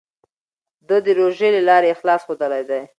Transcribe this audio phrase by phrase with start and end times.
[0.87, 2.81] ده د روژې له لارې اخلاص ښودلی دی.